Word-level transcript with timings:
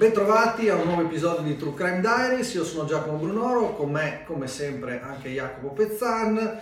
Bentrovati 0.00 0.70
a 0.70 0.76
un 0.76 0.86
nuovo 0.86 1.02
episodio 1.02 1.42
di 1.42 1.58
True 1.58 1.74
Crime 1.74 2.00
Diaries, 2.00 2.54
io 2.54 2.64
sono 2.64 2.88
Giacomo 2.88 3.18
Brunoro, 3.18 3.74
con 3.74 3.90
me 3.90 4.22
come 4.24 4.46
sempre 4.46 4.98
anche 5.02 5.28
Jacopo 5.28 5.74
Pezzan 5.74 6.58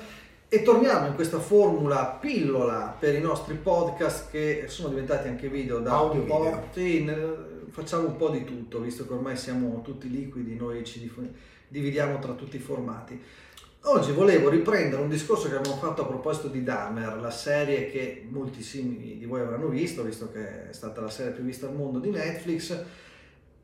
e 0.49 0.63
torniamo 0.63 1.07
in 1.07 1.15
questa 1.15 1.39
formula 1.39 2.19
pillola 2.21 2.97
per 2.99 3.15
i 3.15 3.21
nostri 3.21 3.55
podcast 3.55 4.29
che 4.29 4.65
sono 4.67 4.89
diventati 4.89 5.29
anche 5.29 5.47
video 5.47 5.79
da 5.79 5.93
Audio 5.93 6.23
un 6.23 6.27
po'. 6.27 6.69
Sì, 6.73 7.09
facciamo 7.71 8.09
un 8.09 8.17
po' 8.17 8.31
di 8.31 8.43
tutto, 8.43 8.81
visto 8.81 9.07
che 9.07 9.13
ormai 9.13 9.37
siamo 9.37 9.83
tutti 9.83 10.11
liquidi, 10.11 10.57
noi 10.57 10.83
ci 10.83 11.09
dividiamo 11.69 12.19
tra 12.19 12.33
tutti 12.33 12.57
i 12.57 12.59
formati. 12.59 13.23
Oggi 13.83 14.11
volevo 14.11 14.49
riprendere 14.49 15.01
un 15.01 15.09
discorso 15.09 15.49
che 15.49 15.55
abbiamo 15.55 15.77
fatto 15.77 16.03
a 16.03 16.07
proposito 16.07 16.49
di 16.49 16.65
Dahmer, 16.65 17.21
la 17.21 17.31
serie 17.31 17.89
che 17.89 18.27
moltissimi 18.29 19.17
di 19.17 19.27
voi 19.27 19.43
avranno 19.43 19.69
visto, 19.69 20.03
visto 20.03 20.29
che 20.33 20.71
è 20.71 20.73
stata 20.73 21.01
la 21.01 21.09
serie 21.09 21.31
più 21.31 21.45
vista 21.45 21.69
al 21.69 21.77
mondo 21.77 22.01
di 22.01 22.11
Netflix, 22.11 22.77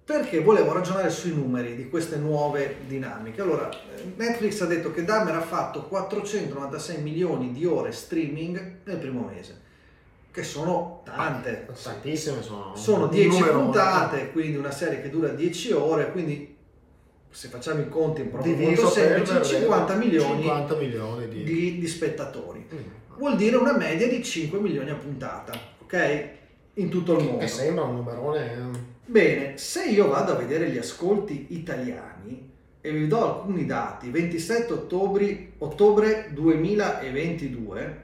perché 0.04 0.40
volevo 0.40 0.72
ragionare 0.72 1.08
sui 1.08 1.32
numeri 1.32 1.74
di 1.74 1.88
queste 1.88 2.16
nuove 2.16 2.76
dinamiche. 2.86 3.40
Allora, 3.40 3.70
Netflix 4.16 4.60
ha 4.60 4.66
detto 4.66 4.92
che 4.92 5.04
Dahmer 5.04 5.34
ha 5.34 5.40
fatto 5.40 5.84
496 5.84 7.00
milioni 7.00 7.52
di 7.52 7.64
ore 7.64 7.90
streaming 7.90 8.80
nel 8.84 8.98
primo 8.98 9.22
mese, 9.22 9.60
che 10.30 10.42
sono 10.42 11.00
tante. 11.04 11.66
Tantissime 11.82 12.42
sono. 12.42 12.76
Sono 12.76 13.04
un 13.04 13.10
10 13.10 13.28
numero- 13.28 13.60
puntate, 13.60 14.30
quindi 14.30 14.58
una 14.58 14.70
serie 14.70 15.00
che 15.00 15.08
dura 15.08 15.28
10 15.28 15.72
ore, 15.72 16.12
quindi 16.12 16.54
se 17.30 17.48
facciamo 17.48 17.80
i 17.80 17.88
conti 17.88 18.20
in 18.20 18.30
proprio 18.30 18.56
molto 18.56 18.88
semplice, 18.88 19.32
per 19.32 19.46
50 19.46 19.94
milioni 19.94 20.42
50 20.42 20.74
milioni 20.76 21.28
di... 21.28 21.42
di, 21.42 21.78
di 21.78 21.88
spettatori. 21.88 22.64
Mm. 22.72 23.16
Vuol 23.16 23.36
dire 23.36 23.56
una 23.56 23.76
media 23.76 24.06
di 24.06 24.22
5 24.22 24.60
milioni 24.60 24.90
a 24.90 24.94
puntata, 24.94 25.58
ok? 25.82 26.42
In 26.74 26.88
tutto 26.88 27.16
il 27.18 27.24
mondo. 27.24 27.38
Che 27.38 27.48
sembra 27.48 27.84
un 27.84 27.96
numerone... 27.96 28.52
eh, 28.52 28.92
Bene, 29.06 29.58
se 29.58 29.84
io 29.84 30.08
vado 30.08 30.32
a 30.32 30.36
vedere 30.36 30.70
gli 30.70 30.78
ascolti 30.78 31.48
italiani 31.50 32.50
e 32.80 32.90
vi 32.90 33.06
do 33.06 33.22
alcuni 33.22 33.66
dati, 33.66 34.10
27 34.10 34.72
ottobre, 34.72 35.52
ottobre 35.58 36.30
2022, 36.32 38.02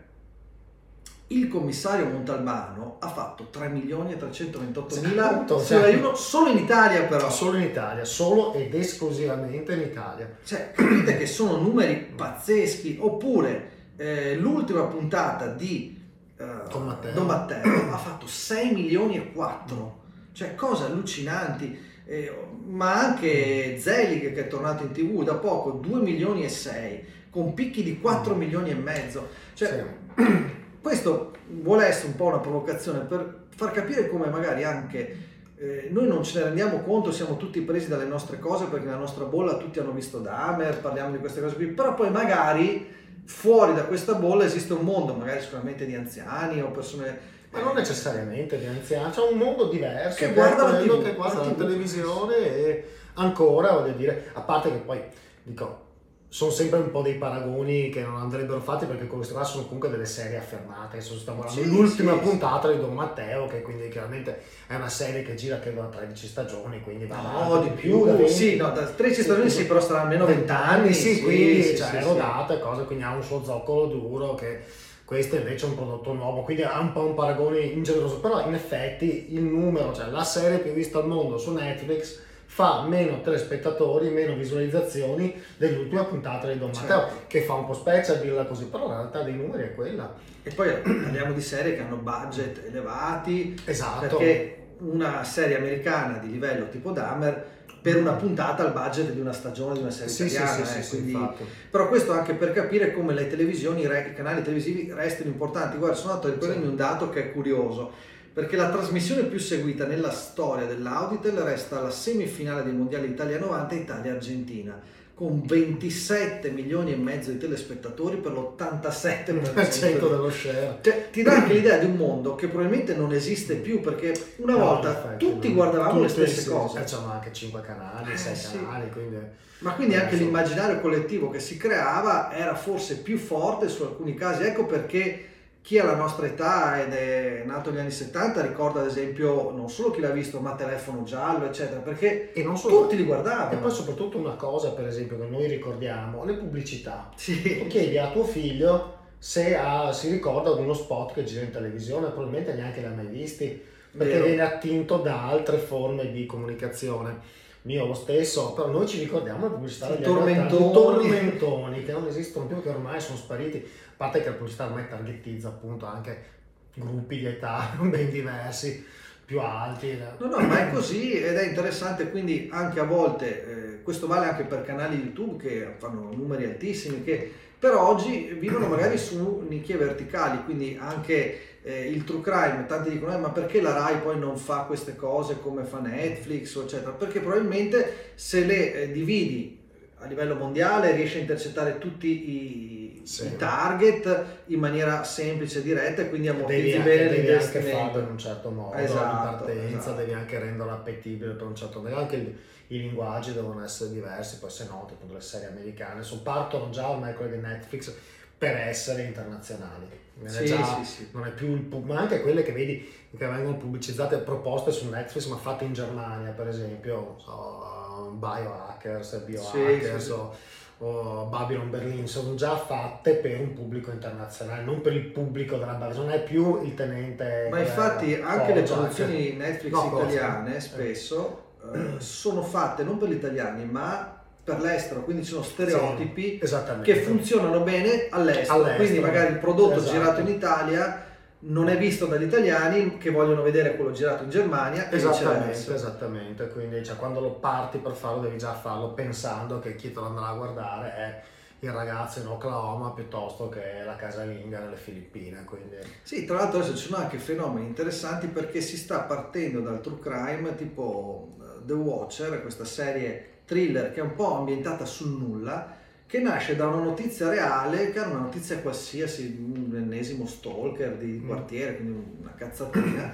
il 1.29 1.49
commissario 1.49 2.07
Montalbano 2.07 2.97
ha 2.99 3.09
fatto 3.09 3.49
3 3.51 3.69
milioni 3.69 4.13
e 4.13 4.17
328 4.17 5.01
mila 5.03 5.45
Uno, 5.47 6.15
solo 6.15 6.51
in 6.51 6.59
Italia 6.59 7.05
però. 7.05 7.31
Solo 7.31 7.57
in 7.59 7.65
Italia, 7.65 8.05
solo 8.05 8.53
ed 8.55 8.75
esclusivamente 8.75 9.73
in 9.75 9.81
Italia. 9.81 10.29
Cioè, 10.45 10.73
capite 10.75 11.17
che 11.17 11.27
sono 11.27 11.57
numeri 11.57 11.97
pazzeschi. 12.17 12.99
Oppure 13.01 13.71
eh, 13.97 14.35
l'ultima 14.37 14.83
puntata 14.85 15.47
di 15.47 16.00
eh, 16.41 16.69
Don 16.69 16.87
Matteo. 16.87 17.13
Don 17.13 17.27
Matteo 17.27 17.93
ha 17.93 17.99
fatto 17.99 18.27
6 18.27 18.73
milioni 18.73 19.17
e 19.17 19.33
4. 19.33 19.99
Cioè, 20.33 20.55
cose 20.55 20.85
allucinanti. 20.85 21.89
Eh, 22.07 22.35
ma 22.65 22.95
anche 22.95 23.77
Zelig 23.79 24.33
che 24.33 24.47
è 24.47 24.49
tornato 24.49 24.83
in 24.83 24.91
tv 24.91 25.23
da 25.23 25.35
poco 25.35 25.71
2 25.71 26.01
milioni 26.01 26.43
e 26.43 26.49
6 26.49 27.05
con 27.31 27.55
picchi 27.55 27.85
di 27.85 28.01
4 28.01 28.35
milioni 28.35 28.71
e 28.71 28.75
mezzo 28.75 29.29
cioè, 29.55 29.85
questo 30.83 31.31
vuole 31.47 31.87
essere 31.87 32.09
un 32.09 32.17
po' 32.17 32.25
una 32.25 32.39
provocazione 32.39 33.01
per 33.01 33.45
far 33.55 33.71
capire 33.71 34.09
come 34.09 34.29
magari 34.29 34.65
anche 34.65 35.29
eh, 35.63 35.89
noi 35.93 36.09
non 36.09 36.25
ce 36.25 36.39
ne 36.39 36.45
rendiamo 36.47 36.81
conto, 36.81 37.13
siamo 37.13 37.37
tutti 37.37 37.61
presi 37.61 37.87
dalle 37.87 38.07
nostre 38.07 38.39
cose 38.39 38.65
perché 38.65 38.87
nella 38.87 38.97
nostra 38.97 39.25
bolla 39.25 39.59
tutti 39.59 39.79
hanno 39.79 39.93
visto 39.93 40.19
Dahmer, 40.19 40.81
parliamo 40.81 41.11
di 41.13 41.19
queste 41.19 41.43
cose 41.43 41.55
qui, 41.55 41.67
però 41.67 41.93
poi 41.93 42.11
magari 42.11 42.89
fuori 43.25 43.75
da 43.75 43.85
questa 43.85 44.15
bolla 44.15 44.45
esiste 44.45 44.73
un 44.73 44.85
mondo, 44.85 45.15
magari 45.15 45.41
sicuramente 45.41 45.87
di 45.87 45.95
anziani 45.95 46.61
o 46.61 46.71
persone... 46.71 47.39
Ma 47.51 47.63
non 47.63 47.75
necessariamente 47.75 48.59
di 48.59 48.67
anziani, 48.67 49.11
c'è 49.11 49.21
un 49.21 49.37
mondo 49.37 49.69
diverso 49.69 50.19
Che 50.19 50.33
guarda 50.33 50.71
la 50.71 50.79
quello 50.79 50.99
TV, 50.99 51.05
che 51.05 51.15
guarda 51.15 51.45
la 51.45 51.51
televisione 51.51 52.37
e 52.37 52.89
ancora, 53.15 53.73
voglio 53.73 53.95
dire, 53.95 54.31
a 54.35 54.41
parte 54.41 54.71
che 54.71 54.79
poi, 54.79 55.03
dico, 55.43 55.89
sono 56.33 56.53
sempre 56.53 56.79
un 56.79 56.93
po' 56.93 57.03
dei 57.03 57.15
paragoni 57.15 57.89
che 57.89 58.03
non 58.03 58.15
andrebbero 58.15 58.61
fatti 58.61 58.87
perché 58.87 59.09
queste 59.09 59.35
qua 59.35 59.43
sono 59.43 59.65
comunque 59.65 59.91
delle 59.91 60.07
serie 60.07 60.37
affermate, 60.37 61.01
stiamo 61.01 61.45
Sì, 61.49 61.67
l'ultima 61.67 62.13
sì, 62.13 62.19
puntata 62.21 62.71
di 62.71 62.79
Don 62.79 62.95
Matteo 62.95 63.47
che 63.47 63.63
quindi 63.63 63.89
chiaramente 63.89 64.41
è 64.69 64.77
una 64.77 64.89
serie 64.89 65.25
che 65.25 65.35
gira 65.35 65.59
credo 65.59 65.81
da 65.81 65.89
13 65.89 66.27
stagioni, 66.29 66.81
quindi 66.83 67.07
va 67.07 67.17
No, 67.21 67.61
di 67.61 67.71
più, 67.71 68.05
da 68.07 68.13
20. 68.15 68.33
sì, 68.33 68.55
no, 68.55 68.71
da 68.71 68.85
13 68.87 69.23
stagioni 69.23 69.51
sì, 69.51 69.67
però 69.67 69.81
saranno 69.81 70.03
almeno 70.03 70.25
20 70.27 70.51
anni, 70.53 70.93
sì, 70.95 71.15
sì, 71.17 71.23
quindi 71.23 71.63
sì, 71.65 71.77
cioè, 71.77 71.89
sì, 71.89 71.97
è 71.97 72.01
sì. 72.03 72.07
rodata 72.09 72.55
e 72.55 72.61
cose, 72.61 72.85
quindi 72.85 73.03
ha 73.03 73.13
un 73.13 73.25
suo 73.25 73.43
zoccolo 73.43 73.87
duro 73.87 74.35
che 74.37 74.61
questo 75.05 75.35
invece 75.35 75.67
è 75.67 75.69
un 75.71 75.75
prodotto 75.75 76.13
nuovo, 76.13 76.43
quindi 76.43 76.63
ha 76.63 76.79
un 76.79 76.93
po' 76.93 77.07
un 77.07 77.15
paragone 77.15 77.59
ingeneroso, 77.59 78.21
però 78.21 78.47
in 78.47 78.55
effetti 78.55 79.35
il 79.35 79.43
numero, 79.43 79.93
cioè 79.93 80.07
la 80.07 80.23
serie 80.23 80.59
più 80.59 80.71
vista 80.71 80.99
al 81.01 81.09
mondo 81.09 81.37
su 81.39 81.53
Netflix 81.53 82.29
fa 82.53 82.83
meno 82.83 83.21
telespettatori, 83.21 84.09
meno 84.11 84.35
visualizzazioni 84.35 85.41
dell'ultima 85.57 86.03
puntata 86.05 86.49
di 86.51 86.59
Don 86.59 86.71
Matteo, 86.75 86.99
Certo. 86.99 87.15
che 87.29 87.43
fa 87.43 87.55
un 87.55 87.65
po' 87.65 87.75
specie 87.75 88.13
a 88.13 88.15
dirla 88.17 88.45
così, 88.45 88.65
però 88.65 88.89
la 88.89 88.97
realtà 88.97 89.23
dei 89.23 89.35
numeri 89.35 89.63
è 89.63 89.75
quella. 89.75 90.13
E 90.43 90.51
poi 90.51 90.69
parliamo 90.83 91.33
di 91.33 91.41
serie 91.41 91.75
che 91.77 91.81
hanno 91.81 91.95
budget 91.97 92.61
elevati, 92.67 93.57
Esatto. 93.65 94.01
perché 94.17 94.57
una 94.79 95.23
serie 95.23 95.57
americana 95.59 96.19
di 96.19 96.29
livello 96.33 96.69
tipo 96.71 96.91
Dahmer 96.91 97.59
per 97.81 97.97
una 97.97 98.13
puntata 98.15 98.65
ha 98.65 98.67
il 98.67 98.73
budget 98.73 99.13
di 99.13 99.21
una 99.21 99.33
stagione 99.33 99.75
di 99.75 99.81
una 99.81 99.91
serie 99.93 100.09
Sì, 100.13 100.27
italiana 100.27 100.65
sì, 100.65 100.79
eh, 100.79 100.83
sì, 100.83 100.91
quindi- 101.03 101.29
però 101.71 101.87
questo 101.89 102.13
anche 102.13 102.35
per 102.35 102.53
capire 102.53 102.93
come 102.93 103.15
le 103.15 103.29
televisioni 103.29 103.83
i 103.85 104.13
canali 104.15 104.43
televisivi 104.43 104.91
restino 104.93 105.29
importanti 105.31 105.79
guarda 105.79 105.95
sono 105.97 106.11
andato 106.15 106.29
a 106.29 106.31
riprendermi 106.33 106.65
Sì. 106.65 106.71
un 106.71 106.77
dato 106.77 107.09
che 107.11 107.21
è 107.27 107.33
curioso 107.33 107.93
perché 108.41 108.57
la 108.57 108.71
trasmissione 108.71 109.25
più 109.25 109.39
seguita 109.39 109.85
nella 109.85 110.11
storia 110.11 110.65
dell'Auditel 110.65 111.37
resta 111.41 111.81
la 111.81 111.91
semifinale 111.91 112.63
dei 112.63 112.73
mondiali 112.73 113.09
Italia 113.09 113.39
90 113.39 113.75
Italia-Argentina 113.75 114.81
con 115.15 115.43
27 115.45 116.49
milioni 116.49 116.93
e 116.95 116.97
mezzo 116.97 117.31
di 117.31 117.37
telespettatori 117.37 118.17
per 118.17 118.33
l'87% 118.33 119.61
Il 119.61 119.71
centro 119.71 120.09
dello 120.09 120.31
share. 120.31 120.79
cioè, 120.81 121.09
ti 121.13 121.23
dà 121.23 121.35
anche 121.35 121.53
l'idea 121.53 121.77
di 121.77 121.85
un 121.85 121.97
mondo 121.97 122.35
che 122.35 122.49
probabilmente 122.49 122.95
non 122.95 123.13
esiste 123.13 123.57
più 123.57 123.81
perché 123.81 124.15
una 124.37 124.55
No, 124.55 124.65
volta 124.65 124.89
in 124.89 124.95
effetti, 124.97 125.27
tutti 125.27 125.53
guardavamo 125.53 126.01
le 126.01 126.07
Tutti, 126.07 126.21
stesse 126.23 126.41
sì, 126.41 126.49
cose. 126.49 126.79
Facciamo 126.79 127.13
anche 127.13 127.33
5 127.35 127.61
canali, 127.61 128.13
Eh, 128.13 128.17
6 128.17 128.35
sì. 128.35 128.53
canali, 128.65 128.91
quindi... 128.91 129.17
Ma 129.59 129.75
quindi 129.75 129.95
anche 129.97 130.17
l'immaginario 130.17 130.81
collettivo 130.81 131.29
che 131.29 131.39
si 131.39 131.59
creava 131.59 132.33
era 132.33 132.55
forse 132.55 132.97
più 132.97 133.19
forte 133.19 133.69
su 133.69 133.83
alcuni 133.83 134.15
casi. 134.15 134.45
Ecco 134.45 134.65
perché 134.65 135.25
chi 135.63 135.79
ha 135.79 135.85
la 135.85 135.95
nostra 135.95 136.27
età 136.27 136.83
ed 136.83 136.93
è 136.93 137.43
nato 137.45 137.71
negli 137.71 137.81
anni 137.81 137.91
70 137.91 138.41
ricorda 138.41 138.81
ad 138.81 138.87
esempio 138.87 139.51
non 139.51 139.69
solo 139.69 139.91
chi 139.91 140.01
l'ha 140.01 140.11
visto 140.11 140.41
ma 140.41 140.55
telefono 140.55 141.03
giallo 141.05 141.45
eccetera 141.45 141.81
perché 141.81 142.33
E 142.33 142.43
non 142.43 142.57
solo... 142.57 142.83
tutti 142.83 142.97
li 142.97 143.03
E 143.03 143.07
guardavano. 143.07 143.61
poi 143.61 143.71
soprattutto 143.71 144.17
una 144.19 144.35
cosa, 144.35 144.71
per 144.73 144.87
esempio, 144.87 145.19
che 145.19 145.27
noi 145.27 145.47
ricordiamo, 145.47 146.25
le 146.25 146.35
pubblicità. 146.35 147.09
Tu 147.15 147.19
Sì. 147.21 147.67
chiedi 147.69 147.99
a 147.99 148.11
tuo 148.11 148.25
figlio 148.25 148.97
se 149.19 149.55
ha- 149.55 149.93
si 149.93 150.09
ricorda 150.11 150.55
di 150.55 150.63
uno 150.63 150.73
spot 150.73 151.13
che 151.13 151.25
gira 151.25 151.43
in 151.45 151.51
televisione, 151.51 152.07
probabilmente 152.09 152.55
neanche 152.55 152.81
li 152.81 152.87
ha 152.87 152.91
mai 152.91 153.07
visti, 153.07 153.63
perché 153.97 154.15
Vero. 154.15 154.25
viene 154.25 154.43
attinto 154.43 154.97
da 154.97 155.25
altre 155.29 155.59
forme 155.59 156.11
di 156.11 156.25
comunicazione. 156.25 157.19
Mio 157.63 157.87
lo 157.87 157.95
stesso, 157.95 158.53
però 158.55 158.69
noi 158.69 158.87
ci 158.87 158.99
ricordiamo 158.99 159.47
le 159.47 159.53
pubblicità 159.53 159.89
degli 159.89 160.03
tormentoni. 160.03 160.65
80, 160.65 161.03
i 161.03 161.13
tormentoni 161.13 161.85
che 161.85 161.93
non 161.93 162.07
esistono 162.07 162.47
più, 162.47 162.63
che 162.63 162.71
ormai 162.71 163.01
sono 163.01 163.19
spariti, 163.19 163.59
a 163.59 163.93
parte 163.97 164.23
che 164.23 164.31
la 164.31 164.35
pubblicità 164.35 164.67
ormai 164.67 164.89
targetizza 164.89 165.49
appunto 165.49 165.85
anche 165.85 166.39
gruppi 166.75 167.19
di 167.19 167.27
età 167.27 167.77
ben 167.81 168.11
diversi, 168.11 168.85
più 169.25 169.41
alti. 169.41 169.99
No, 170.19 170.27
no, 170.27 170.39
ma 170.39 170.69
è 170.69 170.73
così 170.73 171.13
ed 171.13 171.37
è 171.37 171.47
interessante, 171.47 172.11
quindi 172.11 172.49
anche 172.51 172.81
a 172.81 172.85
volte, 172.85 173.75
eh, 173.77 173.83
questo 173.83 174.07
vale 174.07 174.27
anche 174.27 174.45
per 174.45 174.63
canali 174.63 174.97
YouTube 174.97 175.43
che 175.43 175.75
fanno 175.77 176.11
numeri 176.15 176.47
altissimi, 176.47 177.05
che 177.05 177.31
però 177.61 177.89
oggi 177.89 178.37
vivono 178.39 178.69
magari 178.69 178.97
su 178.97 179.45
nicchie 179.47 179.77
verticali, 179.77 180.43
quindi 180.45 180.79
anche 180.81 181.50
eh, 181.63 181.89
il 181.91 182.05
true 182.05 182.21
crime, 182.21 182.65
tanti 182.67 182.91
dicono, 182.91 183.13
"Eh, 183.15 183.19
ma 183.19 183.31
perché 183.31 183.61
la 183.61 183.73
RAI 183.73 183.99
poi 183.99 184.19
non 184.19 184.37
fa 184.37 184.61
queste 184.63 184.97
cose 184.97 185.39
come 185.41 185.65
fa 185.65 185.79
Netflix, 185.81 186.57
eccetera? 186.57 186.93
Perché 186.93 187.21
probabilmente 187.21 188.13
se 188.15 188.45
le 188.45 188.73
eh, 188.75 188.93
dividi 188.93 189.59
a 190.03 190.07
livello 190.07 190.35
mondiale 190.35 190.93
riesce 190.93 191.19
a 191.19 191.21
intercettare 191.21 191.77
tutti 191.79 192.07
i, 192.09 193.01
Sì. 193.05 193.27
i 193.27 193.37
target 193.37 194.25
in 194.47 194.59
maniera 194.59 195.05
semplice 195.05 195.59
e 195.59 195.63
diretta 195.63 196.03
e 196.03 196.09
quindi 196.09 196.29
devi 196.29 196.39
ammortizzi 196.39 196.77
anche, 196.77 196.89
bene 196.89 197.09
devi 197.09 197.33
anche 197.33 197.61
farlo 197.61 197.99
in 198.01 198.09
un 198.09 198.19
certo 198.19 198.51
modo 198.51 198.77
Esatto, 198.77 199.45
di 199.45 199.55
partenza, 199.55 199.79
esatto. 199.79 199.97
devi 199.97 200.13
anche 200.13 200.39
renderlo 200.39 200.73
appetibile 200.73 201.33
per 201.33 201.47
un 201.47 201.55
certo 201.57 201.81
modo, 201.83 201.97
anche 201.97 202.17
il- 202.17 202.35
i 202.69 202.79
linguaggi 202.79 203.33
devono 203.33 203.63
essere 203.65 203.91
diversi, 203.91 204.39
poi 204.39 204.51
se 204.51 204.67
no, 204.69 204.87
tipo 204.89 205.13
le 205.13 205.21
serie 205.21 205.49
americane, 205.49 206.03
so, 206.03 206.23
partono 206.23 206.71
già 206.71 206.89
ormai 206.89 207.15
quelle 207.15 207.35
di 207.37 207.41
Netflix 207.43 207.93
per 208.41 208.57
essere 208.57 209.03
internazionali. 209.03 209.87
Non 210.15 210.27
è 210.29 210.31
Sì, 210.31 210.47
già- 210.47 210.65
sì, 210.65 210.85
sì. 210.85 211.09
non 211.13 211.27
è 211.27 211.31
più 211.31 211.49
il 211.53 211.61
pub- 211.61 211.85
ma 211.87 211.99
anche 212.01 212.23
quelle 212.23 212.43
che 212.43 212.53
vedi 212.53 212.91
che 213.17 213.27
vengono 213.27 213.57
pubblicizzate 213.59 214.17
proposte 214.19 214.71
su 214.71 214.89
Netflix 214.89 215.27
ma 215.27 215.37
fatte 215.37 215.65
in 215.65 215.75
Germania 215.75 216.31
per 216.33 216.49
esempio 216.49 217.17
so, 217.19 218.13
biohackers 218.15 219.19
biohackers 219.25 220.05
sì. 220.05 220.11
o, 220.11 220.35
o 220.79 221.25
Babylon 221.27 221.71
Berlin 221.71 222.07
sono 222.07 222.35
già 222.35 222.57
fatte 222.57 223.15
per 223.17 223.41
un 223.41 223.53
pubblico 223.53 223.91
internazionale 223.91 224.63
non 224.63 224.81
per 224.81 224.95
il 224.95 225.07
pubblico 225.07 225.57
della 225.57 225.75
base 225.75 225.99
non 225.99 226.11
è 226.11 226.23
più 226.23 226.63
il 226.65 226.75
tenente 226.75 227.49
Ma 227.51 227.61
infatti 227.61 228.15
anche 228.15 228.55
le 228.55 228.63
produzioni 228.63 229.33
Netflix 229.33 229.73
No, 229.73 229.91
italiane 230.01 230.57
Eh. 230.57 230.61
spesso, 230.61 231.45
eh, 231.75 232.01
sono 232.01 232.43
fatte 232.43 232.83
non 232.85 232.97
per 232.99 233.09
gli 233.09 233.15
italiani, 233.15 233.65
ma 233.65 234.20
per 234.51 234.61
l'estero, 234.61 235.03
quindi 235.03 235.23
sono 235.25 235.43
stereotipi 235.43 236.41
Sì, 236.43 236.57
che 236.83 236.97
funzionano 236.97 237.61
bene 237.61 238.09
all'estero. 238.11 238.53
All'estero. 238.55 238.77
Quindi 238.77 238.99
magari 238.99 239.33
il 239.33 239.39
prodotto 239.39 239.77
Esatto. 239.77 239.93
girato 239.93 240.21
in 240.21 240.29
Italia 240.29 241.05
non 241.43 241.69
è 241.69 241.79
visto 241.79 242.05
dagli 242.07 242.25
italiani 242.25 242.99
che 242.99 243.11
vogliono 243.11 243.43
vedere 243.43 243.77
quello 243.77 243.93
girato 243.93 244.25
in 244.25 244.31
Germania 244.31 244.91
Esattamente, 244.91 245.75
esattamente. 245.75 246.49
Quindi 246.49 246.85
cioè, 246.85 246.97
quando 246.97 247.21
lo 247.21 247.31
parti 247.33 247.79
per 247.79 247.93
farlo 247.93 248.23
devi 248.23 248.37
già 248.37 248.53
farlo 248.55 248.93
pensando 248.93 249.59
che 249.59 249.75
chi 249.77 249.93
te 249.93 250.01
lo 250.01 250.07
andrà 250.07 250.27
a 250.27 250.35
guardare 250.35 250.95
è 250.95 251.23
il 251.63 251.71
ragazzo 251.73 252.21
in 252.21 252.27
Oklahoma 252.27 252.91
piuttosto 252.93 253.49
che 253.49 253.83
la 253.85 253.97
casalinga 253.97 254.59
nelle 254.61 254.77
Filippine. 254.77 255.45
Quindi 255.45 255.77
Sì, 256.03 256.25
tra 256.25 256.37
l'altro 256.37 256.59
adesso 256.59 256.77
ci 256.77 256.87
sono 256.89 257.03
anche 257.03 257.19
fenomeni 257.19 257.67
interessanti 257.67 258.27
perché 258.27 258.61
si 258.61 258.77
sta 258.77 259.01
partendo 259.01 259.61
dal 259.61 259.81
true 259.81 259.99
crime 260.01 260.55
tipo 260.57 261.37
eh, 261.41 261.65
The 261.65 261.73
Watcher, 261.75 262.41
questa 262.43 262.65
serie 262.65 263.40
thriller 263.51 263.93
che 263.93 263.99
è 263.99 264.03
un 264.03 264.15
po' 264.15 264.37
ambientata 264.37 264.85
sul 264.85 265.11
nulla, 265.11 265.77
che 266.07 266.21
nasce 266.21 266.55
da 266.55 266.69
una 266.69 266.85
notizia 266.85 267.29
reale, 267.29 267.91
che 267.91 267.99
era 267.99 268.09
una 268.09 268.21
notizia 268.21 268.59
qualsiasi, 268.59 269.37
un 269.41 269.75
ennesimo 269.77 270.25
stalker 270.27 270.97
di 270.97 271.21
Mm. 271.21 271.27
quartiere, 271.27 271.77
quindi 271.77 272.03
una 272.21 272.35
cazzatina, 272.37 273.13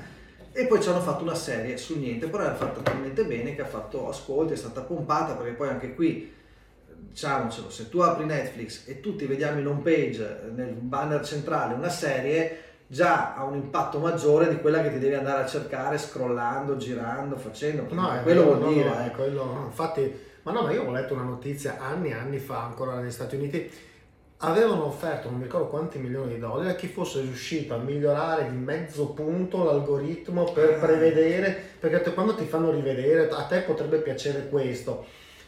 e 0.52 0.66
poi 0.66 0.80
ci 0.82 0.88
hanno 0.88 1.00
fatto 1.00 1.22
una 1.22 1.34
serie 1.34 1.76
sul 1.78 1.98
niente, 1.98 2.28
però 2.28 2.44
era 2.44 2.54
fatta 2.54 2.80
talmente 2.80 3.24
bene 3.24 3.54
che 3.54 3.62
ha 3.62 3.66
fatto 3.66 4.08
ascolti, 4.08 4.52
è 4.52 4.56
stata 4.56 4.82
pompata, 4.82 5.34
perché 5.34 5.52
poi 5.52 5.68
anche 5.68 5.94
qui 5.94 6.32
diciamocelo, 7.10 7.70
se 7.70 7.88
tu 7.88 8.00
apri 8.00 8.26
Netflix 8.26 8.86
e 8.86 9.00
tutti 9.00 9.24
vediamo 9.26 9.58
in 9.58 9.66
home 9.66 9.82
page 9.82 10.50
nel 10.54 10.72
banner 10.74 11.24
centrale 11.24 11.74
una 11.74 11.88
serie, 11.88 12.58
già 12.86 13.34
ha 13.34 13.44
un 13.44 13.54
impatto 13.54 13.98
maggiore 13.98 14.48
di 14.48 14.60
quella 14.60 14.80
che 14.82 14.92
ti 14.92 14.98
devi 14.98 15.14
andare 15.14 15.42
a 15.42 15.46
cercare 15.46 15.98
scrollando, 15.98 16.76
girando, 16.76 17.36
facendo. 17.36 17.86
No, 17.92 18.12
è 18.12 18.22
quello 18.22 18.44
vero, 18.44 18.54
vuol 18.56 18.68
no, 18.68 18.72
dire. 18.72 18.88
no, 18.88 18.98
è 19.04 19.10
quello, 19.10 19.44
no. 19.44 19.64
Infatti, 19.66 20.18
ma 20.42 20.52
no, 20.52 20.62
ma 20.62 20.70
io 20.72 20.84
ho 20.84 20.90
letto 20.90 21.14
una 21.14 21.24
notizia 21.24 21.78
anni 21.80 22.10
e 22.10 22.14
anni 22.14 22.38
fa, 22.38 22.62
ancora 22.64 22.94
negli 22.94 23.10
Stati 23.10 23.36
Uniti, 23.36 23.70
avevano 24.40 24.84
offerto 24.84 25.30
non 25.30 25.38
mi 25.38 25.44
ricordo 25.44 25.68
quanti 25.68 25.98
milioni 25.98 26.34
di 26.34 26.38
dollari 26.38 26.68
a 26.68 26.74
chi 26.74 26.88
fosse 26.88 27.22
riuscito 27.22 27.72
a 27.74 27.78
migliorare 27.78 28.50
di 28.50 28.56
mezzo 28.56 29.06
punto 29.12 29.64
l'algoritmo 29.64 30.44
per 30.52 30.74
Ah. 30.74 30.78
prevedere, 30.78 31.58
perché 31.80 32.12
quando 32.12 32.34
ti 32.34 32.44
fanno 32.44 32.70
rivedere 32.70 33.30
a 33.30 33.42
te 33.44 33.60
potrebbe 33.60 33.96
piacere 33.98 34.48
questo. 34.48 35.06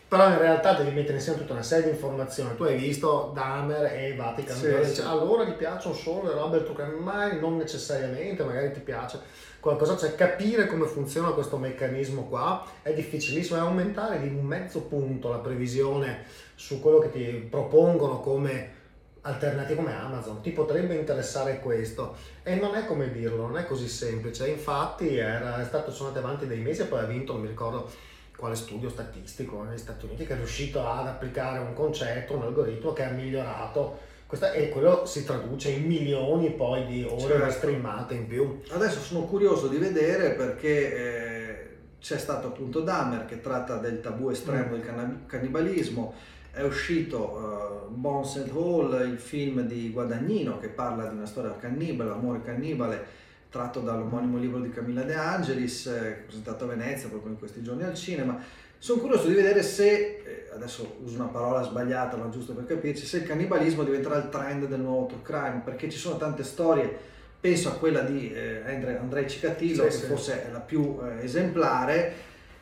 Però 0.09 0.27
in 0.27 0.39
realtà 0.39 0.73
devi 0.73 0.91
mettere 0.91 1.19
insieme 1.19 1.39
tutta 1.39 1.53
una 1.53 1.63
serie 1.63 1.85
di 1.85 1.91
informazioni. 1.91 2.57
Tu 2.57 2.63
hai 2.63 2.77
visto 2.77 3.31
Dahmer 3.35 3.93
e 3.93 4.15
Vatican, 4.15 4.57
Sì, 4.57 4.95
sì. 4.95 5.01
allora 5.03 5.45
gli 5.45 5.53
piacciono 5.53 5.95
solo 5.95 6.29
le 6.29 6.35
robe 6.35 6.65
truccate, 6.65 6.93
mai 6.93 7.39
non 7.39 7.59
necessariamente, 7.59 8.43
magari 8.43 8.73
ti 8.73 8.81
piace 8.81 9.21
qualcosa, 9.61 9.99
cioè 9.99 10.15
capire 10.15 10.67
come 10.67 10.87
funziona 10.87 11.33
questo 11.33 11.59
meccanismo 11.59 12.25
qua 12.25 12.65
è 12.81 12.95
difficilissimo, 12.95 13.59
è 13.59 13.61
aumentare 13.61 14.21
di 14.21 14.29
un 14.29 14.45
mezzo 14.45 14.83
punto 14.83 15.29
la 15.29 15.39
previsione 15.39 16.25
su 16.55 16.81
quello 16.81 17.01
che 17.01 17.11
ti 17.11 17.25
propongono 17.51 18.21
come 18.21 18.77
alternativa 19.23 19.83
come 19.83 19.95
Amazon, 19.95 20.41
ti 20.41 20.53
potrebbe 20.53 20.95
interessare 20.95 21.61
questo. 21.61 22.17
E 22.43 22.55
non 22.55 22.75
è 22.77 22.87
come 22.87 23.11
dirlo, 23.11 23.47
non 23.47 23.59
è 23.59 23.67
così 23.67 23.89
semplice, 23.89 24.49
infatti 24.49 25.19
era, 25.19 25.61
è 25.61 25.65
stato 25.65 25.91
sono 25.91 26.09
andati 26.09 26.25
avanti 26.25 26.47
dei 26.47 26.61
mesi 26.61 26.81
e 26.83 26.87
poi 26.87 27.01
ha 27.01 27.05
vinto, 27.05 27.33
non 27.33 27.43
mi 27.43 27.49
ricordo 27.49 27.91
quale 28.39 28.55
studio 28.55 28.89
statistico 28.89 29.65
negli 29.65 29.79
Stati 29.79 30.07
Uniti 30.07 30.25
che 30.25 30.35
è 30.35 30.37
riuscito 30.37 30.87
ad 30.89 31.09
applicare 31.09 31.59
un 31.59 31.75
concetto, 31.75 32.37
un 32.37 32.43
algoritmo 32.43 32.93
che 32.93 33.03
ha 33.03 33.11
migliorato 33.11 33.99
questa, 34.27 34.53
e 34.53 34.69
quello 34.69 35.07
si 35.07 35.25
traduce 35.25 35.71
in 35.71 35.87
milioni 35.87 36.51
poi 36.53 36.87
di 36.87 37.03
ore 37.03 37.19
Certo. 37.35 37.51
streamate 37.51 38.15
in 38.15 38.27
più. 38.29 38.61
Adesso 38.71 39.01
sono 39.01 39.25
curioso 39.25 39.67
di 39.67 39.79
vedere 39.79 40.31
perché 40.35 40.95
eh, 40.95 41.69
c'è 42.01 42.17
stato 42.17 42.47
appunto 42.47 42.81
Dahmer 42.83 43.25
che 43.25 43.41
tratta 43.41 43.77
del 43.79 44.01
tabù 44.01 44.29
estremo 44.31 44.67
Mm. 44.69 44.71
del 44.71 44.85
canna- 44.85 45.21
cannibalismo, 45.27 46.15
è 46.53 46.63
uscito 46.63 47.87
eh, 47.89 47.89
Bones 47.89 48.37
and 48.37 48.51
Hall, 48.55 49.11
il 49.11 49.19
film 49.19 49.63
di 49.63 49.91
Guadagnino 49.91 50.61
che 50.61 50.69
parla 50.69 51.07
di 51.09 51.17
una 51.17 51.27
storia 51.27 51.57
cannibale, 51.59 52.11
amore 52.11 52.43
cannibale, 52.43 53.05
tratto 53.51 53.81
dall'omonimo 53.81 54.39
libro 54.39 54.61
di 54.61 54.71
Camilla 54.71 55.03
De 55.03 55.15
Angelis, 55.15 55.87
eh, 55.87 56.23
presentato 56.27 56.65
a 56.65 56.69
Venezia 56.69 57.09
proprio 57.09 57.33
in 57.33 57.39
questi 57.39 57.63
giorni 57.63 57.85
al 57.85 57.95
cinema. 57.95 58.39
Sono 58.77 59.01
curioso 59.01 59.27
di 59.27 59.35
vedere 59.35 59.63
se, 59.63 60.23
eh, 60.25 60.51
adesso 60.55 60.99
uso 61.03 61.17
una 61.17 61.27
parola 61.29 61.63
sbagliata 61.63 62.17
ma 62.17 62.29
giusto 62.29 62.53
per 62.53 62.67
capirci, 62.67 63.07
se 63.07 63.19
il 63.19 63.23
cannibalismo 63.25 63.83
diventerà 63.85 64.17
il 64.17 64.29
trend 64.29 64.67
del 64.67 64.81
nuovo 64.81 65.07
true 65.07 65.23
crime, 65.23 65.63
perché 65.65 65.91
ci 65.91 65.99
sono 65.99 66.17
tante 66.17 66.45
storie, 66.45 66.95
penso 67.41 67.69
a 67.69 67.73
quella 67.73 68.01
di 68.01 68.33
eh, 68.33 68.63
Andre- 68.67 68.99
Andrei 68.99 69.29
Cicatillo, 69.29 69.85
Sì, 69.85 69.89
che 69.89 70.05
sì. 70.05 70.07
forse 70.07 70.47
è 70.49 70.51
la 70.53 70.61
più 70.61 70.99
esemplare, 71.21 72.13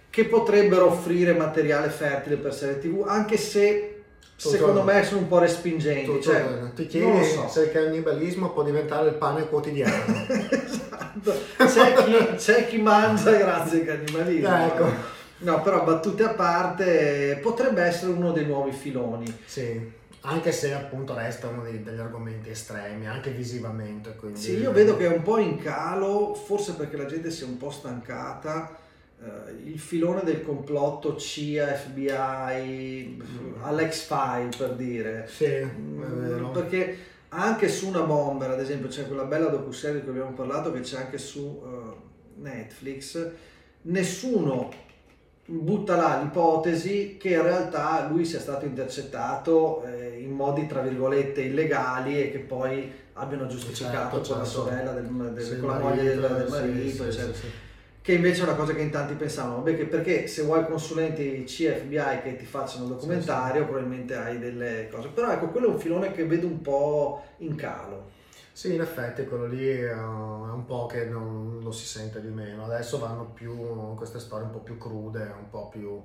che 0.09 0.25
potrebbero 0.27 0.87
offrire 0.87 1.35
materiale 1.35 1.89
fertile 1.89 2.37
per 2.37 2.55
serie 2.55 2.79
tv, 2.79 3.05
anche 3.07 3.37
se 3.37 3.96
secondo 4.37 4.83
me 4.83 5.05
sono 5.05 5.21
un 5.21 5.29
po' 5.29 5.39
respingenti. 5.39 6.05
Tutto 6.05 6.21
cioè, 6.21 6.43
bene. 6.43 6.73
ti 6.75 6.83
non 6.83 6.89
chiedi 6.89 7.19
lo 7.19 7.25
so. 7.25 7.49
se 7.49 7.63
il 7.65 7.73
cannibalismo 7.73 8.51
può 8.51 8.63
diventare 8.63 9.09
il 9.09 9.15
pane 9.15 9.49
quotidiano. 9.49 10.05
esatto. 10.51 11.35
C'è 11.57 11.95
chi, 11.95 12.37
c'è 12.37 12.67
chi 12.67 12.79
mangia 12.79 13.33
grazie 13.33 13.81
al 13.81 13.87
cannibalismo. 13.87 14.67
Ecco. 14.67 15.15
No, 15.39 15.61
però 15.61 15.85
battute 15.85 16.25
a 16.25 16.31
parte, 16.31 17.39
potrebbe 17.43 17.83
essere 17.83 18.13
uno 18.13 18.33
dei 18.33 18.47
nuovi 18.47 18.73
filoni. 18.73 19.27
sì, 19.45 19.93
anche 20.23 20.51
se 20.51 20.73
appunto 20.75 21.15
resta 21.15 21.47
uno 21.47 21.63
dei- 21.63 21.83
degli 21.83 22.01
argomenti 22.01 22.51
estremi, 22.51 23.07
anche 23.07 23.31
visivamente. 23.31 24.17
Quindi... 24.17 24.41
Sì, 24.41 24.57
io 24.59 24.73
vedo 24.73 24.97
che 24.97 25.07
è 25.07 25.15
un 25.15 25.23
po' 25.23 25.39
in 25.39 25.59
calo, 25.59 26.35
forse 26.35 26.73
perché 26.73 26.97
la 26.97 27.07
gente 27.07 27.31
si 27.31 27.45
è 27.45 27.47
un 27.47 27.57
po' 27.59 27.71
stancata. 27.71 28.77
Eh, 29.23 29.53
il 29.65 29.79
filone 29.79 30.23
del 30.25 30.43
complotto 30.43 31.17
CIA, 31.17 31.67
FBI, 31.75 33.23
all'X-File 33.63 34.49
per 34.57 34.71
dire. 34.75 35.27
Sì, 35.29 35.65
Mm. 35.65 36.51
Perché 36.53 36.97
anche 37.31 37.69
su 37.69 37.89
una 37.89 38.03
bomber, 38.03 38.51
ad 38.51 38.61
esempio, 38.61 38.89
c'è 38.89 39.07
quella 39.07 39.25
bella 39.25 39.49
docuserie 39.49 40.01
di 40.01 40.07
cui 40.07 40.11
abbiamo 40.17 40.35
parlato 40.35 40.73
che 40.73 40.81
c'è 40.81 40.99
anche 40.99 41.19
su 41.19 41.63
eh, 41.65 42.41
Netflix, 42.41 43.29
nessuno 43.83 44.71
butta 45.49 45.95
là 45.97 46.21
l'ipotesi 46.23 47.17
che 47.21 47.31
in 47.35 47.43
realtà 47.43 48.09
lui 48.11 48.25
sia 48.25 48.41
stato 48.41 48.65
intercettato 48.65 49.85
eh, 49.85 50.19
in 50.21 50.33
modi 50.33 50.67
tra 50.67 50.81
virgolette 50.83 51.41
illegali 51.43 52.21
e 52.21 52.33
che 52.33 52.39
poi 52.39 52.91
abbiano 53.13 53.47
giustificato 53.47 54.17
Certo, 54.17 54.29
con 54.33 54.39
la 54.39 54.45
certo. 54.45 54.61
sorella 54.63 54.91
del, 54.93 55.07
del- 55.33 55.45
Sì, 55.45 55.59
con 55.61 55.69
la 55.69 55.79
moglie 55.79 56.03
del, 56.03 56.19
marito, 56.19 56.35
del 56.39 56.49
marito, 56.49 57.03
sì, 57.03 57.09
eccetera. 57.09 57.33
sì. 57.35 57.47
Che 58.07 58.13
invece 58.13 58.43
è 58.43 58.45
una 58.45 58.55
cosa 58.55 58.73
che 58.73 58.83
in 58.83 58.91
tanti 58.93 59.15
pensavano, 59.15 59.63
perché 59.63 60.29
se 60.29 60.43
vuoi 60.43 60.65
consulenti 60.65 61.43
CFBI 61.43 62.21
che 62.23 62.37
ti 62.37 62.45
facciano 62.45 62.85
un 62.85 62.91
documentario, 62.91 63.65
probabilmente 63.65 64.15
hai 64.15 64.39
delle 64.39 64.89
cose. 64.89 65.09
Però 65.09 65.29
ecco, 65.33 65.49
quello 65.49 65.67
è 65.67 65.71
un 65.71 65.81
filone 65.81 66.13
che 66.13 66.25
vedo 66.25 66.47
un 66.47 66.61
po' 66.61 67.25
in 67.39 67.57
calo. 67.57 68.11
Sì, 68.53 68.75
in 68.75 68.81
effetti 68.81 69.25
quello 69.25 69.47
lì 69.47 69.69
eh, 69.69 69.91
è 69.91 69.93
un 69.97 70.63
po' 70.65 70.87
che 70.87 71.07
non 71.07 71.59
lo 71.61 71.73
si 71.73 71.85
sente 71.85 72.21
di 72.21 72.29
meno. 72.29 72.67
Adesso 72.67 73.01
vanno 73.01 73.25
più 73.35 73.97
queste 73.97 74.21
storie 74.21 74.45
un 74.47 74.53
po' 74.53 74.61
più 74.61 74.79
crude, 74.79 75.23
un 75.23 75.51
po' 75.51 75.69
più 75.69 76.01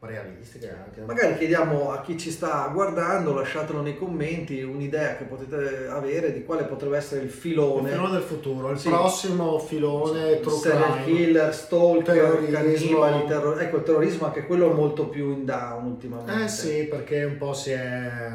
realistiche 0.00 0.70
anche. 0.70 1.00
Magari 1.00 1.36
chiediamo 1.36 1.90
a 1.90 2.00
chi 2.02 2.16
ci 2.16 2.30
sta 2.30 2.70
guardando, 2.72 3.34
lasciatelo 3.34 3.80
nei 3.82 3.96
commenti 3.98 4.62
un'idea 4.62 5.16
che 5.16 5.24
potete 5.24 5.88
avere 5.88 6.32
di 6.32 6.44
quale 6.44 6.64
potrebbe 6.64 6.96
essere 6.96 7.20
il 7.22 7.26
Il 7.26 7.32
filone. 7.32 7.90
filone 7.90 8.12
del 8.12 8.22
futuro, 8.22 8.70
il 8.70 8.78
Sì. 8.78 8.88
prossimo 8.88 9.58
filone 9.58 10.38
true 10.40 10.52
serial 10.56 11.04
killer, 11.04 11.52
stalker, 11.54 12.14
Terrorismo. 12.14 12.98
cannibali, 13.00 13.26
terror- 13.26 13.60
ecco 13.60 13.76
il 13.78 13.82
terrorismo 13.82 14.26
anche 14.26 14.46
quello 14.46 14.70
è 14.70 14.74
molto 14.74 15.08
più 15.08 15.30
in 15.32 15.44
down 15.44 15.86
ultimamente. 15.86 16.44
Eh 16.44 16.48
sì, 16.48 16.84
perché 16.84 17.24
un 17.24 17.36
po' 17.36 17.52
si 17.52 17.70
è... 17.72 18.30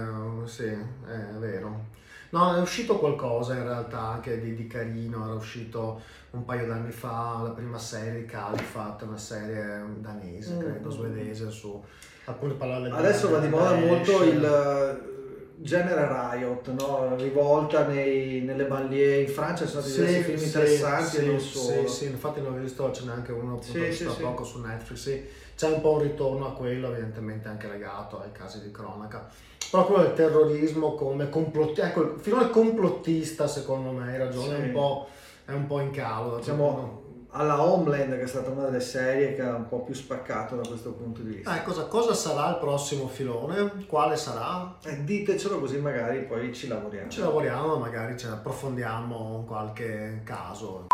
sì, 0.45 0.65
è 0.65 1.37
vero. 1.39 1.91
No, 2.33 2.55
è 2.55 2.59
uscito 2.59 2.97
qualcosa 2.97 3.53
in 3.53 3.63
realtà 3.63 3.99
anche 3.99 4.39
di, 4.39 4.55
di 4.55 4.65
carino, 4.65 5.23
era 5.23 5.35
uscito 5.35 6.01
un 6.31 6.43
paio 6.45 6.65
d'anni 6.65 6.91
fa 6.91 7.41
la 7.43 7.51
prima 7.51 7.77
serie 7.77 8.21
di 8.21 8.25
Califat, 8.25 9.03
una 9.03 9.17
serie 9.17 9.83
danese, 9.99 10.55
Mm. 10.55 10.59
credo, 10.59 10.89
svedese, 10.89 11.51
su 11.51 11.79
appunto 12.25 12.55
parlare 12.55 12.83
del 12.83 12.93
Adesso 12.93 13.29
va 13.29 13.37
di 13.37 13.49
moda 13.49 13.75
molto 13.75 14.23
il 14.23 15.11
genere 15.55 16.07
riot, 16.07 16.67
no? 16.69 17.15
rivolta 17.15 17.85
nei- 17.85 18.41
nelle 18.41 18.65
banlieue 18.65 19.21
in 19.21 19.27
Francia, 19.29 19.65
ci 19.65 19.71
sono 19.71 19.83
diversi 19.85 20.21
film 20.21 20.41
interessanti 20.43 21.17
sì, 21.17 21.17
e 21.17 21.25
non 21.25 21.39
sì, 21.39 21.57
solo. 21.57 21.87
sì, 21.87 22.05
infatti 22.05 22.41
ne 22.41 22.47
ho 22.47 22.51
visto, 22.53 22.91
ce 22.91 23.03
n'è 23.05 23.11
anche 23.11 23.31
uno 23.31 23.55
appunto 23.55 23.83
Sì, 23.85 23.91
sì, 23.93 24.03
da 24.05 24.11
sì. 24.11 24.21
poco 24.21 24.43
su 24.43 24.59
Netflix, 24.59 24.99
sì. 24.99 25.23
c'è 25.55 25.67
un 25.69 25.81
po' 25.81 25.91
un 25.93 26.01
ritorno 26.01 26.47
a 26.47 26.53
quello, 26.53 26.89
evidentemente 26.91 27.47
anche 27.47 27.67
legato 27.67 28.19
ai 28.19 28.31
casi 28.31 28.61
di 28.61 28.71
cronaca. 28.71 29.29
Però 29.69 29.85
quello 29.85 30.03
del 30.03 30.13
terrorismo 30.13 30.93
come 30.95 31.29
complottista, 31.29 31.87
ecco, 31.87 32.01
il 32.01 32.19
filone 32.19 32.49
complottista 32.49 33.47
secondo 33.47 33.91
me, 33.91 34.11
hai 34.11 34.17
ragione, 34.17 34.55
Sì. 34.55 34.61
è, 34.61 34.65
un 34.65 34.71
po', 34.71 35.07
è 35.45 35.51
un 35.51 35.65
po' 35.67 35.79
in 35.79 35.91
calo. 35.91 36.37
Diciamo 36.37 37.02
alla 37.33 37.61
Homeland, 37.61 38.15
che 38.15 38.23
è 38.23 38.27
stata 38.27 38.49
una 38.49 38.65
delle 38.65 38.79
serie 38.79 39.35
che 39.35 39.41
ha 39.41 39.55
un 39.55 39.67
po' 39.67 39.81
più 39.83 39.93
spaccato 39.93 40.55
da 40.55 40.67
questo 40.67 40.93
punto 40.93 41.21
di 41.21 41.35
vista. 41.35 41.59
Eh, 41.59 41.63
cosa, 41.63 41.85
cosa 41.85 42.13
sarà 42.13 42.49
il 42.49 42.57
prossimo 42.57 43.07
filone? 43.07 43.85
Quale 43.87 44.15
sarà? 44.15 44.75
Eh, 44.83 45.03
ditecelo 45.03 45.59
così 45.59 45.79
magari 45.79 46.23
poi 46.23 46.53
ci 46.53 46.67
lavoriamo. 46.67 47.09
Ci 47.09 47.21
lavoriamo, 47.21 47.77
magari 47.77 48.15
ne 48.23 48.31
approfondiamo 48.31 49.43
qualche 49.47 50.21
caso. 50.23 50.87